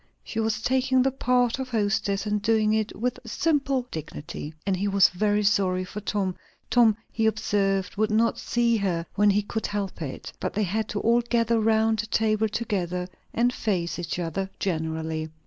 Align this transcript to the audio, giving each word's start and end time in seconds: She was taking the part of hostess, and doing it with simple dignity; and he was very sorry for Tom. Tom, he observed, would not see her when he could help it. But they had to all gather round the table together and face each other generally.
She 0.23 0.39
was 0.39 0.63
taking 0.63 1.03
the 1.03 1.11
part 1.11 1.59
of 1.59 1.69
hostess, 1.69 2.25
and 2.25 2.41
doing 2.41 2.73
it 2.73 2.95
with 2.99 3.19
simple 3.23 3.87
dignity; 3.91 4.51
and 4.65 4.75
he 4.75 4.87
was 4.87 5.09
very 5.09 5.43
sorry 5.43 5.83
for 5.83 6.01
Tom. 6.01 6.35
Tom, 6.71 6.97
he 7.11 7.27
observed, 7.27 7.97
would 7.97 8.09
not 8.09 8.39
see 8.39 8.77
her 8.77 9.05
when 9.13 9.29
he 9.29 9.43
could 9.43 9.67
help 9.67 10.01
it. 10.01 10.33
But 10.39 10.55
they 10.55 10.63
had 10.63 10.89
to 10.89 10.99
all 11.01 11.21
gather 11.21 11.59
round 11.59 11.99
the 11.99 12.07
table 12.07 12.49
together 12.49 13.07
and 13.31 13.53
face 13.53 13.99
each 13.99 14.17
other 14.17 14.49
generally. 14.57 15.29